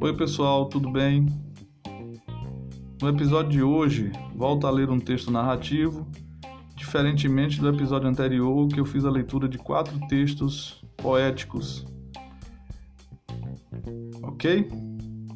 Oi, 0.00 0.16
pessoal, 0.16 0.66
tudo 0.70 0.90
bem? 0.90 1.26
No 3.02 3.08
episódio 3.08 3.50
de 3.50 3.62
hoje, 3.62 4.10
volto 4.34 4.66
a 4.66 4.70
ler 4.70 4.88
um 4.88 4.98
texto 4.98 5.30
narrativo, 5.30 6.06
diferentemente 6.74 7.60
do 7.60 7.68
episódio 7.68 8.08
anterior, 8.08 8.68
que 8.68 8.80
eu 8.80 8.86
fiz 8.86 9.04
a 9.04 9.10
leitura 9.10 9.46
de 9.46 9.58
quatro 9.58 9.98
textos 10.08 10.82
poéticos. 10.96 11.84
Ok? 14.22 14.66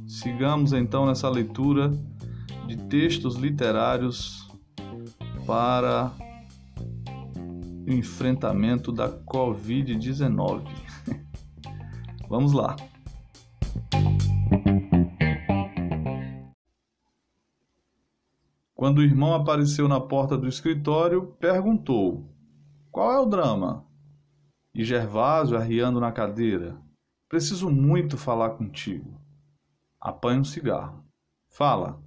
Sigamos 0.06 0.72
então 0.72 1.04
nessa 1.04 1.29
leitura 1.29 1.93
de 2.66 2.79
textos 2.88 3.36
literários 3.36 4.48
para 5.46 6.12
enfrentamento 7.93 8.93
da 8.93 9.09
Covid-19. 9.09 10.65
Vamos 12.28 12.52
lá! 12.52 12.77
Quando 18.74 18.98
o 18.98 19.02
irmão 19.02 19.34
apareceu 19.34 19.88
na 19.88 20.01
porta 20.01 20.37
do 20.37 20.47
escritório, 20.47 21.34
perguntou: 21.41 22.33
Qual 22.92 23.12
é 23.12 23.19
o 23.19 23.27
drama? 23.27 23.84
E 24.73 24.84
Gervásio, 24.84 25.56
arriando 25.56 25.98
na 25.98 26.12
cadeira: 26.12 26.80
Preciso 27.28 27.69
muito 27.69 28.16
falar 28.16 28.50
contigo. 28.50 29.20
Apanha 30.00 30.41
um 30.41 30.45
cigarro. 30.45 31.05
Fala. 31.50 32.00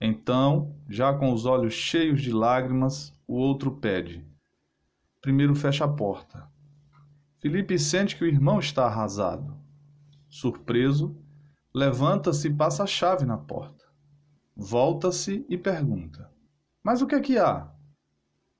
Então, 0.00 0.76
já 0.88 1.12
com 1.12 1.32
os 1.32 1.44
olhos 1.44 1.74
cheios 1.74 2.22
de 2.22 2.32
lágrimas, 2.32 3.12
o 3.26 3.34
outro 3.34 3.72
pede. 3.72 4.24
Primeiro 5.20 5.54
fecha 5.54 5.84
a 5.84 5.88
porta. 5.88 6.48
Felipe 7.38 7.78
sente 7.78 8.16
que 8.16 8.24
o 8.24 8.26
irmão 8.26 8.58
está 8.58 8.86
arrasado. 8.86 9.56
Surpreso, 10.28 11.16
levanta-se 11.74 12.48
e 12.48 12.54
passa 12.54 12.84
a 12.84 12.86
chave 12.86 13.24
na 13.24 13.36
porta. 13.36 13.84
Volta-se 14.56 15.46
e 15.48 15.56
pergunta: 15.56 16.30
Mas 16.82 17.00
o 17.00 17.06
que 17.06 17.14
é 17.14 17.20
que 17.20 17.38
há? 17.38 17.72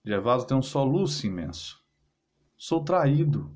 Gervásio 0.05 0.47
tem 0.47 0.57
um 0.57 0.63
soluço 0.63 1.27
imenso. 1.27 1.83
Sou 2.57 2.83
traído. 2.83 3.55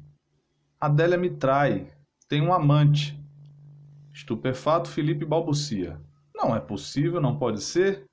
Adélia 0.80 1.16
me 1.16 1.30
trai. 1.30 1.92
Tem 2.28 2.42
um 2.42 2.52
amante. 2.52 3.18
Estupefato, 4.12 4.88
Felipe 4.88 5.24
balbucia. 5.24 6.00
Não 6.34 6.54
é 6.54 6.60
possível, 6.60 7.20
não 7.20 7.38
pode 7.38 7.62
ser. 7.62 8.04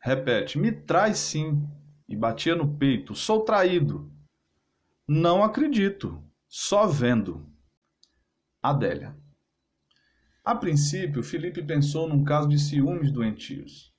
Repete: 0.00 0.58
Me 0.58 0.72
trai 0.72 1.14
sim. 1.14 1.68
E 2.08 2.16
batia 2.16 2.56
no 2.56 2.76
peito: 2.76 3.14
Sou 3.14 3.44
traído. 3.44 4.10
Não 5.06 5.42
acredito. 5.42 6.22
Só 6.48 6.86
vendo. 6.86 7.46
Adélia. 8.62 9.14
A 10.42 10.54
princípio, 10.54 11.22
Felipe 11.22 11.62
pensou 11.62 12.08
num 12.08 12.24
caso 12.24 12.48
de 12.48 12.58
ciúmes 12.58 13.12
doentios. 13.12 13.92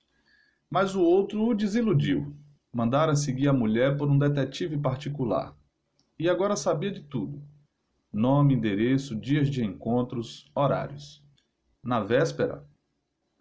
Mas 0.69 0.95
o 0.95 1.01
outro 1.01 1.47
o 1.47 1.53
desiludiu. 1.53 2.35
Mandara 2.73 3.15
seguir 3.15 3.47
a 3.47 3.53
mulher 3.53 3.95
por 3.97 4.09
um 4.09 4.17
detetive 4.17 4.77
particular. 4.77 5.55
E 6.17 6.27
agora 6.27 6.55
sabia 6.55 6.91
de 6.91 7.01
tudo: 7.01 7.43
nome, 8.11 8.55
endereço, 8.55 9.15
dias 9.15 9.49
de 9.49 9.63
encontros, 9.63 10.49
horários. 10.55 11.23
Na 11.83 11.99
véspera, 11.99 12.67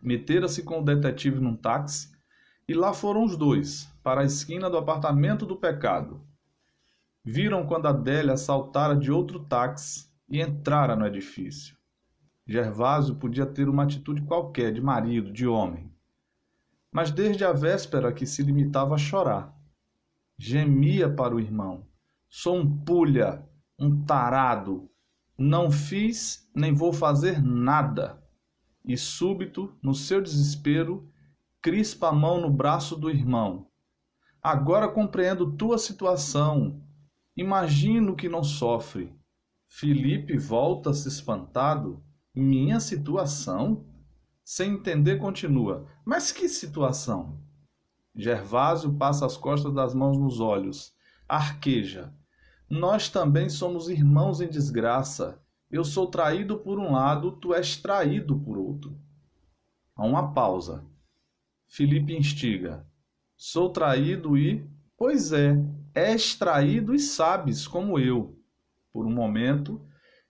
metera-se 0.03 0.63
com 0.63 0.81
o 0.81 0.85
detetive 0.85 1.41
num 1.41 1.57
táxi 1.57 2.18
e 2.69 2.75
lá 2.75 2.93
foram 2.93 3.25
os 3.25 3.35
dois, 3.35 3.91
para 4.03 4.21
a 4.21 4.25
esquina 4.25 4.69
do 4.69 4.77
apartamento 4.77 5.47
do 5.47 5.57
pecado. 5.57 6.21
Viram 7.25 7.67
quando 7.67 7.89
Adélia 7.89 8.37
saltara 8.37 8.95
de 8.95 9.11
outro 9.11 9.41
táxi 9.41 10.07
e 10.29 10.41
entrara 10.41 10.95
no 10.95 11.07
edifício. 11.07 11.77
Gervásio 12.47 13.15
podia 13.15 13.47
ter 13.47 13.69
uma 13.69 13.85
atitude 13.85 14.23
qualquer 14.23 14.73
de 14.73 14.83
marido, 14.83 15.33
de 15.33 15.47
homem. 15.47 15.91
Mas 16.93 17.11
desde 17.11 17.45
a 17.45 17.53
véspera 17.53 18.13
que 18.13 18.27
se 18.27 18.43
limitava 18.43 18.95
a 18.95 18.99
chorar. 18.99 19.55
Gemia 20.39 21.09
para 21.09 21.35
o 21.35 21.41
irmão. 21.41 21.87
Sou 22.29 22.57
um 22.57 22.79
pulha, 22.85 23.43
um 23.79 24.05
tarado. 24.05 24.91
Não 25.37 25.71
fiz 25.71 26.49
nem 26.55 26.75
vou 26.75 26.93
fazer 26.93 27.43
nada. 27.43 28.23
E 28.85 28.97
súbito, 28.97 29.75
no 29.83 29.95
seu 29.95 30.21
desespero, 30.21 31.11
crispa 31.69 32.09
a 32.09 32.13
mão 32.13 32.41
no 32.41 32.49
braço 32.49 32.97
do 32.97 33.11
irmão. 33.11 33.67
Agora 34.43 34.89
compreendo 34.89 35.53
tua 35.53 35.77
situação. 35.77 36.83
Imagino 37.37 38.17
que 38.17 38.27
não 38.27 38.43
sofre. 38.43 39.15
Felipe 39.69 40.39
volta-se 40.39 41.07
espantado 41.07 42.03
minha 42.35 42.81
situação? 42.81 43.85
Sem 44.43 44.77
entender, 44.77 45.19
continua. 45.19 45.87
Mas 46.07 46.33
que 46.33 46.49
situação? 46.49 47.39
Gervásio 48.17 48.95
passa 48.95 49.27
as 49.27 49.37
costas 49.37 49.75
das 49.75 49.93
mãos 49.93 50.17
nos 50.17 50.41
olhos. 50.41 50.95
Arqueja. 51.29 52.15
Nós 52.71 53.11
também 53.11 53.51
somos 53.51 53.91
irmãos 53.91 54.41
em 54.41 54.49
desgraça. 54.49 55.39
Eu 55.71 55.85
sou 55.85 56.07
traído 56.07 56.57
por 56.57 56.79
um 56.79 56.93
lado, 56.93 57.33
tu 57.33 57.53
és 57.53 57.77
traído 57.77 58.41
por 58.41 58.57
outro. 58.57 58.99
Há 59.95 60.07
uma 60.07 60.33
pausa. 60.33 60.83
Felipe 61.69 62.17
instiga. 62.17 62.87
Sou 63.37 63.71
traído 63.71 64.37
e. 64.37 64.67
Pois 64.97 65.33
é, 65.33 65.57
és 65.95 66.35
traído 66.35 66.95
e 66.95 66.99
sabes, 66.99 67.69
como 67.69 67.99
eu. 67.99 68.37
Por 68.93 69.07
um 69.07 69.13
momento, 69.13 69.81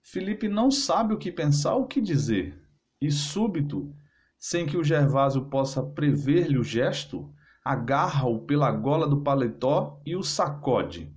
Felipe 0.01 0.47
não 0.47 0.69
sabe 0.69 1.13
o 1.13 1.17
que 1.17 1.31
pensar 1.31 1.75
ou 1.75 1.83
o 1.83 1.87
que 1.87 2.01
dizer, 2.01 2.61
e 3.01 3.09
súbito, 3.11 3.91
sem 4.37 4.65
que 4.65 4.77
o 4.77 4.83
Gervásio 4.83 5.45
possa 5.45 5.81
prever-lhe 5.81 6.57
o 6.57 6.63
gesto, 6.63 7.33
agarra-o 7.63 8.45
pela 8.45 8.71
gola 8.71 9.07
do 9.07 9.21
paletó 9.21 10.01
e 10.05 10.15
o 10.15 10.23
sacode. 10.23 11.11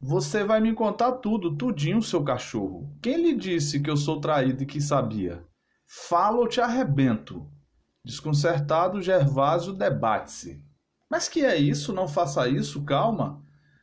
Você 0.00 0.44
vai 0.44 0.60
me 0.60 0.74
contar 0.74 1.12
tudo, 1.12 1.56
tudinho, 1.56 2.02
seu 2.02 2.22
cachorro. 2.22 2.94
Quem 3.00 3.16
lhe 3.22 3.34
disse 3.34 3.80
que 3.80 3.88
eu 3.88 3.96
sou 3.96 4.20
traído 4.20 4.62
e 4.62 4.66
que 4.66 4.80
sabia? 4.80 5.46
Fala 5.86 6.38
ou 6.38 6.48
te 6.48 6.60
arrebento. 6.60 7.50
Desconcertado, 8.04 9.00
Gervásio 9.00 9.72
debate-se. 9.72 10.62
Mas 11.10 11.28
que 11.28 11.44
é 11.44 11.56
isso? 11.56 11.92
Não 11.92 12.06
faça 12.06 12.48
isso, 12.48 12.84
calma. 12.84 13.42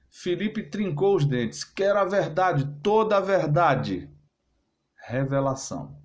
Felipe 0.10 0.64
trincou 0.64 1.16
os 1.16 1.26
dentes. 1.26 1.64
Quero 1.64 1.98
a 1.98 2.06
verdade, 2.06 2.70
toda 2.84 3.18
a 3.18 3.22
verdade. 3.22 4.10
Revelação. 5.08 5.98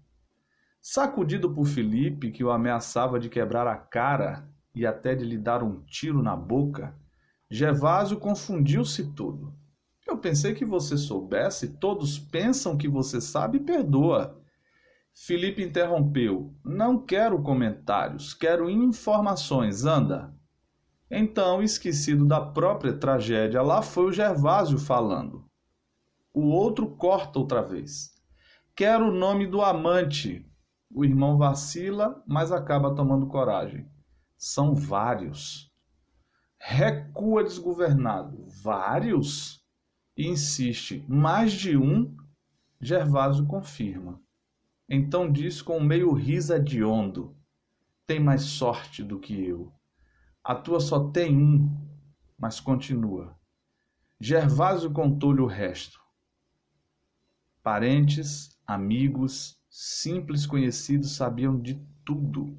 Sacudido 0.81 1.53
por 1.53 1.67
Felipe, 1.67 2.31
que 2.31 2.45
o 2.45 2.51
ameaçava 2.51 3.19
de 3.19 3.29
quebrar 3.29 3.67
a 3.67 3.77
cara 3.77 4.49
e 4.75 4.87
até 4.87 5.15
de 5.15 5.25
lhe 5.25 5.37
dar 5.37 5.63
um 5.63 5.83
tiro 5.85 6.23
na 6.23 6.37
boca, 6.37 6.97
Gervásio 7.51 8.19
confundiu-se 8.19 9.13
todo. 9.13 9.53
Eu 10.07 10.17
pensei 10.17 10.55
que 10.55 10.65
você 10.65 10.97
soubesse, 10.97 11.77
todos 11.79 12.19
pensam 12.19 12.77
que 12.77 12.89
você 12.89 13.21
sabe 13.21 13.59
e 13.59 13.65
perdoa. 13.65 14.41
Felipe 15.19 15.63
interrompeu. 15.63 16.55
Não 16.63 16.99
quero 16.99 17.43
comentários, 17.43 18.35
quero 18.35 18.69
informações. 18.69 19.87
Anda. 19.87 20.37
Então, 21.11 21.63
esquecido 21.63 22.27
da 22.27 22.39
própria 22.39 22.93
tragédia, 22.93 23.63
lá 23.63 23.81
foi 23.81 24.05
o 24.05 24.13
Gervásio 24.13 24.79
falando. 24.79 25.49
O 26.35 26.49
outro 26.49 26.95
corta 26.97 27.39
outra 27.39 27.63
vez. 27.63 28.13
Quero 28.75 29.09
o 29.09 29.15
nome 29.15 29.47
do 29.47 29.63
amante. 29.63 30.47
O 30.95 31.03
irmão 31.03 31.39
vacila, 31.39 32.23
mas 32.27 32.53
acaba 32.53 32.95
tomando 32.95 33.27
coragem. 33.27 33.89
São 34.37 34.75
vários. 34.75 35.73
Recua 36.59 37.43
desgovernado. 37.43 38.45
Vários? 38.63 39.65
E 40.15 40.29
insiste. 40.29 41.03
Mais 41.09 41.53
de 41.53 41.75
um? 41.75 42.15
Gervásio 42.79 43.47
confirma. 43.47 44.21
Então 44.89 45.31
diz 45.31 45.61
com 45.61 45.81
meio 45.81 46.13
riso 46.13 46.55
hediondo. 46.55 47.37
Tem 48.07 48.21
mais 48.21 48.43
sorte 48.43 49.03
do 49.03 49.19
que 49.19 49.45
eu. 49.45 49.73
A 50.45 50.55
tua 50.55 50.79
só 50.79 51.11
tem 51.11 51.37
um, 51.37 51.69
mas 52.39 52.61
continua. 52.61 53.37
Gervásio 54.21 54.93
contou-lhe 54.93 55.41
o 55.41 55.47
resto. 55.47 56.01
Parentes, 57.63 58.57
amigos, 58.65 59.61
simples 59.69 60.47
conhecidos 60.47 61.17
sabiam 61.17 61.61
de 61.61 61.75
tudo. 62.05 62.57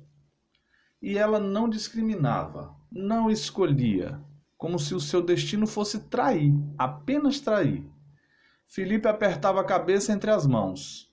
E 1.01 1.18
ela 1.18 1.39
não 1.39 1.69
discriminava, 1.69 2.75
não 2.91 3.31
escolhia, 3.31 4.21
como 4.57 4.77
se 4.77 4.94
o 4.94 5.00
seu 5.00 5.21
destino 5.21 5.65
fosse 5.65 6.09
trair, 6.09 6.53
apenas 6.77 7.39
trair. 7.39 7.89
Felipe 8.68 9.07
apertava 9.07 9.62
a 9.62 9.65
cabeça 9.65 10.12
entre 10.12 10.30
as 10.30 10.45
mãos. 10.45 11.06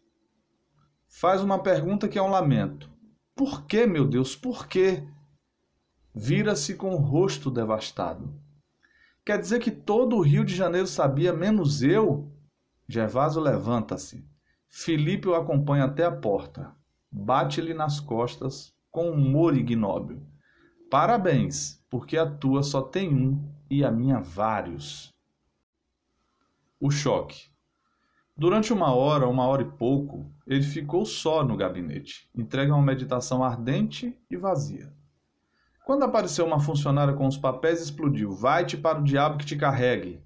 Faz 1.21 1.43
uma 1.43 1.63
pergunta 1.63 2.09
que 2.09 2.19
é 2.19 2.23
um 2.23 2.31
lamento. 2.31 2.91
Por 3.35 3.67
que, 3.67 3.87
meu 3.87 4.07
Deus, 4.07 4.37
por 4.37 4.67
quê? 4.67 5.07
vira-se 6.15 6.77
com 6.77 6.95
o 6.95 6.99
rosto 6.99 7.51
devastado. 7.51 8.33
Quer 9.25 9.41
dizer 9.41 9.59
que 9.59 9.71
todo 9.71 10.17
o 10.17 10.21
Rio 10.21 10.45
de 10.45 10.55
Janeiro 10.55 10.87
sabia, 10.87 11.33
menos 11.33 11.83
eu? 11.83 12.31
Gervásio 12.89 13.41
levanta-se. 13.41 14.25
Filipe 14.69 15.29
o 15.29 15.35
acompanha 15.35 15.85
até 15.85 16.05
a 16.05 16.13
porta. 16.13 16.75
Bate-lhe 17.11 17.75
nas 17.75 17.99
costas 17.99 18.73
com 18.91 19.11
humor 19.11 19.57
ignóbil. 19.57 20.23
Parabéns, 20.91 21.83
porque 21.91 22.17
a 22.17 22.31
tua 22.31 22.63
só 22.63 22.83
tem 22.83 23.13
um 23.13 23.53
e 23.69 23.85
a 23.85 23.91
minha 23.91 24.21
vários. 24.21 25.11
O 26.79 26.91
choque. 26.91 27.54
Durante 28.37 28.73
uma 28.73 28.93
hora, 28.93 29.29
uma 29.29 29.47
hora 29.47 29.63
e 29.63 29.71
pouco, 29.71 30.29
ele 30.45 30.65
ficou 30.65 31.07
só 31.07 31.45
no 31.45 31.57
gabinete, 31.57 32.29
entregue 32.35 32.73
a 32.73 32.75
uma 32.75 32.83
meditação 32.83 33.45
ardente 33.45 34.19
e 34.29 34.37
vazia. 34.37 34.93
Quando 35.85 36.03
apareceu 36.03 36.45
uma 36.45 36.59
funcionária 36.59 37.15
com 37.15 37.29
os 37.29 37.37
papéis, 37.37 37.81
explodiu: 37.81 38.33
Vai-te 38.33 38.77
para 38.77 38.99
o 38.99 39.05
diabo 39.05 39.39
que 39.39 39.47
te 39.47 39.57
carregue. 39.57 40.21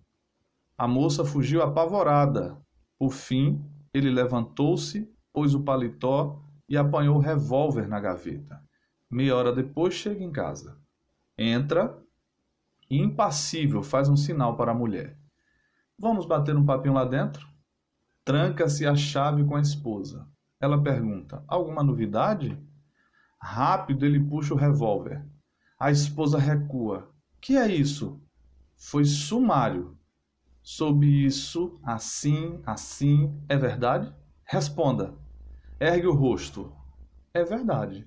A 0.77 0.89
moça 0.89 1.23
fugiu 1.23 1.63
apavorada. 1.63 2.57
Por 2.99 3.11
fim, 3.11 3.63
ele 3.93 4.11
levantou-se, 4.11 5.13
pôs 5.33 5.55
o 5.55 5.63
paletó 5.63 6.41
e 6.69 6.77
apanhou 6.77 7.17
o 7.17 7.21
revólver 7.21 7.87
na 7.89 8.01
gaveta. 8.01 8.63
Meia 9.11 9.37
hora 9.37 9.53
depois 9.53 9.95
chega 9.95 10.25
em 10.25 10.31
casa. 10.31 10.79
Entra 11.37 11.99
e, 12.89 12.99
impassível, 12.99 13.83
faz 13.83 14.09
um 14.09 14.17
sinal 14.17 14.57
para 14.57 14.73
a 14.73 14.75
mulher. 14.75 15.19
Vamos 15.99 16.25
bater 16.25 16.57
um 16.57 16.65
papinho 16.65 16.95
lá 16.95 17.05
dentro? 17.05 17.49
Tranca-se 18.29 18.87
a 18.87 18.95
chave 18.95 19.43
com 19.43 19.57
a 19.57 19.61
esposa. 19.63 20.29
Ela 20.61 20.83
pergunta: 20.83 21.43
Alguma 21.49 21.83
novidade? 21.83 22.63
Rápido 23.41 24.05
ele 24.05 24.21
puxa 24.21 24.53
o 24.53 24.57
revólver. 24.59 25.25
A 25.81 25.91
esposa 25.91 26.39
recua. 26.39 27.11
Que 27.41 27.57
é 27.57 27.67
isso? 27.67 28.21
Foi 28.77 29.07
sumário. 29.07 29.97
Sob 30.61 31.07
isso, 31.07 31.81
assim, 31.83 32.61
assim, 32.67 33.35
é 33.49 33.57
verdade? 33.57 34.15
Responda. 34.45 35.15
Ergue 35.81 36.09
o 36.09 36.15
rosto. 36.15 36.71
É 37.33 37.43
verdade. 37.43 38.07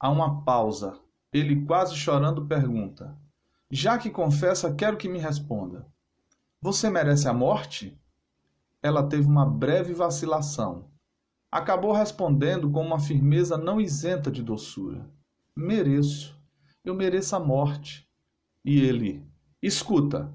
Há 0.00 0.10
uma 0.10 0.42
pausa. 0.42 0.98
Ele, 1.32 1.64
quase 1.64 1.94
chorando, 1.94 2.46
pergunta: 2.46 3.16
Já 3.70 3.96
que 3.96 4.10
confessa, 4.10 4.74
quero 4.74 4.96
que 4.96 5.08
me 5.08 5.20
responda. 5.20 5.86
Você 6.60 6.90
merece 6.90 7.28
a 7.28 7.32
morte? 7.32 7.96
Ela 8.86 9.02
teve 9.02 9.26
uma 9.26 9.44
breve 9.44 9.92
vacilação. 9.92 10.88
Acabou 11.50 11.92
respondendo 11.92 12.70
com 12.70 12.86
uma 12.86 13.00
firmeza 13.00 13.58
não 13.58 13.80
isenta 13.80 14.30
de 14.30 14.44
doçura: 14.44 15.10
Mereço. 15.56 16.40
Eu 16.84 16.94
mereço 16.94 17.34
a 17.34 17.40
morte. 17.40 18.08
E 18.64 18.78
ele: 18.78 19.28
Escuta, 19.60 20.32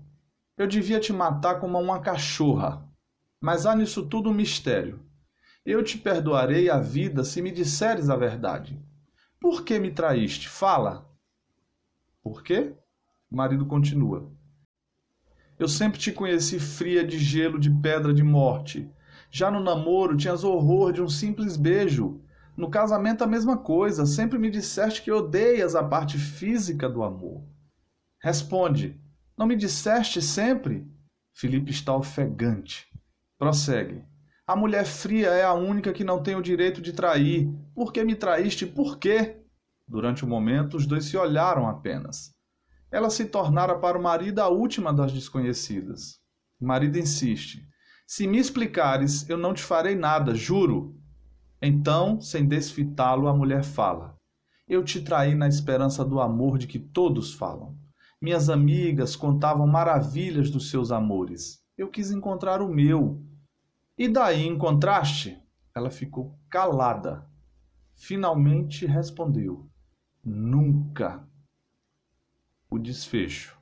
eu 0.57 0.68
devia 0.68 1.00
te 1.00 1.13
matar 1.13 1.62
como 1.62 1.80
uma 1.80 2.01
cachorra. 2.01 2.86
Mas 3.39 3.65
há 3.65 3.74
nisso 3.74 4.06
tudo 4.06 4.30
um 4.30 4.33
mistério. 4.33 5.00
Eu 5.65 5.81
te 5.81 5.98
perdoarei 5.98 6.69
a 6.69 6.77
vida 6.77 7.24
se 7.24 7.42
me 7.42 7.51
disseres 7.51 8.09
a 8.09 8.18
verdade. 8.18 8.77
Por 9.39 9.63
que 9.63 9.80
me 9.80 9.92
traíste? 9.92 10.50
Fala. 10.50 11.09
Por 12.21 12.44
quê? 12.44 12.75
O 13.31 13.36
marido 13.38 13.65
continua. 13.65 14.30
Eu 15.61 15.67
sempre 15.67 15.99
te 15.99 16.11
conheci 16.11 16.57
fria 16.57 17.05
de 17.05 17.19
gelo, 17.19 17.59
de 17.59 17.69
pedra 17.69 18.11
de 18.11 18.23
morte. 18.23 18.89
Já 19.29 19.51
no 19.51 19.59
namoro 19.59 20.17
tinhas 20.17 20.43
horror 20.43 20.91
de 20.91 21.03
um 21.03 21.07
simples 21.07 21.55
beijo. 21.55 22.19
No 22.57 22.67
casamento 22.67 23.23
a 23.23 23.27
mesma 23.27 23.55
coisa. 23.55 24.07
Sempre 24.07 24.39
me 24.39 24.49
disseste 24.49 25.03
que 25.03 25.11
odeias 25.11 25.75
a 25.75 25.83
parte 25.83 26.17
física 26.17 26.89
do 26.89 27.03
amor. 27.03 27.43
Responde: 28.23 28.99
não 29.37 29.45
me 29.45 29.55
disseste 29.55 30.19
sempre? 30.19 30.83
Felipe 31.31 31.69
está 31.69 31.95
ofegante. 31.95 32.87
Prossegue. 33.37 34.03
A 34.47 34.55
mulher 34.55 34.83
fria 34.83 35.27
é 35.27 35.43
a 35.43 35.53
única 35.53 35.93
que 35.93 36.03
não 36.03 36.23
tem 36.23 36.35
o 36.35 36.41
direito 36.41 36.81
de 36.81 36.91
trair. 36.91 37.47
Por 37.75 37.93
que 37.93 38.03
me 38.03 38.15
traíste? 38.15 38.65
Por 38.65 38.97
quê? 38.97 39.37
Durante 39.87 40.25
um 40.25 40.27
momento, 40.27 40.75
os 40.75 40.87
dois 40.87 41.05
se 41.05 41.15
olharam 41.15 41.67
apenas. 41.67 42.33
Ela 42.91 43.09
se 43.09 43.25
tornara 43.25 43.79
para 43.79 43.97
o 43.97 44.03
marido 44.03 44.39
a 44.39 44.49
última 44.49 44.93
das 44.93 45.13
desconhecidas. 45.13 46.19
O 46.59 46.65
marido 46.65 46.99
insiste. 46.99 47.65
Se 48.05 48.27
me 48.27 48.38
explicares, 48.38 49.27
eu 49.29 49.38
não 49.38 49.53
te 49.53 49.63
farei 49.63 49.95
nada, 49.95 50.35
juro. 50.35 50.99
Então, 51.61 52.19
sem 52.19 52.45
desfitá-lo, 52.45 53.27
a 53.29 53.33
mulher 53.33 53.63
fala. 53.63 54.17
Eu 54.67 54.83
te 54.83 55.01
traí 55.01 55.33
na 55.33 55.47
esperança 55.47 56.03
do 56.03 56.19
amor 56.19 56.57
de 56.57 56.67
que 56.67 56.79
todos 56.79 57.33
falam. 57.33 57.77
Minhas 58.21 58.49
amigas 58.49 59.15
contavam 59.15 59.65
maravilhas 59.65 60.51
dos 60.51 60.69
seus 60.69 60.91
amores. 60.91 61.63
Eu 61.77 61.89
quis 61.89 62.11
encontrar 62.11 62.61
o 62.61 62.67
meu. 62.67 63.23
E 63.97 64.07
daí 64.07 64.45
encontraste? 64.45 65.41
Ela 65.73 65.89
ficou 65.89 66.38
calada. 66.49 67.25
Finalmente 67.95 68.85
respondeu: 68.85 69.69
Nunca. 70.23 71.25
O 72.71 72.79
desfecho. 72.79 73.59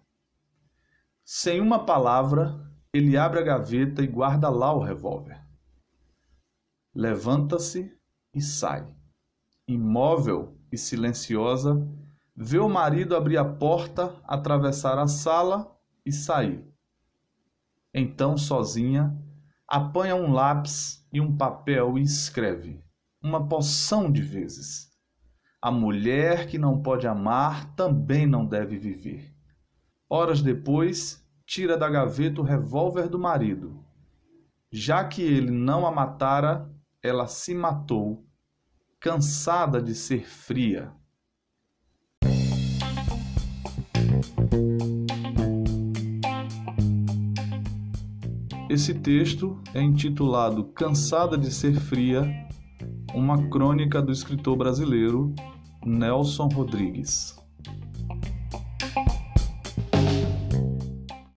Sem 1.26 1.60
uma 1.60 1.86
palavra, 1.86 2.72
ele 2.94 3.18
abre 3.18 3.40
a 3.40 3.44
gaveta 3.44 4.02
e 4.02 4.08
guarda 4.08 4.50
lá 4.50 4.72
o 4.74 4.84
revólver. 4.84 5.44
Levanta-se 6.96 7.92
e 8.34 8.42
sai. 8.42 8.88
Imóvel 9.68 10.58
e 10.72 10.78
silenciosa, 10.78 11.86
Vê 12.42 12.58
o 12.58 12.70
marido 12.70 13.18
abrir 13.18 13.36
a 13.36 13.44
porta, 13.44 14.16
atravessar 14.24 14.98
a 14.98 15.08
sala 15.08 15.78
e 16.06 16.12
sair. 16.14 16.66
Então, 17.94 18.38
sozinha, 18.38 19.14
apanha 19.68 20.16
um 20.16 20.32
lápis 20.32 21.06
e 21.12 21.20
um 21.20 21.36
papel 21.36 21.98
e 21.98 22.02
escreve, 22.02 22.82
uma 23.22 23.46
porção 23.46 24.10
de 24.10 24.22
vezes. 24.22 24.89
A 25.62 25.70
mulher 25.70 26.48
que 26.48 26.58
não 26.58 26.82
pode 26.82 27.06
amar 27.06 27.76
também 27.76 28.26
não 28.26 28.46
deve 28.46 28.78
viver. 28.78 29.36
Horas 30.10 30.42
depois, 30.42 31.22
tira 31.46 31.78
da 31.78 31.90
gaveta 31.90 32.40
o 32.40 32.46
revólver 32.46 33.10
do 33.10 33.20
marido. 33.20 33.84
Já 34.72 35.04
que 35.04 35.22
ele 35.22 35.52
não 35.52 35.86
a 35.86 35.92
matara, 35.92 36.74
ela 37.04 37.28
se 37.28 37.54
matou, 37.54 38.26
cansada 39.02 39.82
de 39.82 39.94
ser 39.94 40.26
fria. 40.26 40.94
Esse 48.70 48.94
texto 48.94 49.62
é 49.74 49.82
intitulado 49.82 50.64
Cansada 50.66 51.38
de 51.38 51.52
Ser 51.52 51.74
Fria, 51.74 52.24
uma 53.16 53.50
crônica 53.50 54.02
do 54.02 54.12
escritor 54.12 54.56
brasileiro 54.56 55.34
Nelson 55.86 56.50
Rodrigues. 56.50 57.39